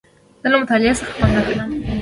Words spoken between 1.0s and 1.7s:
خوند اخلم.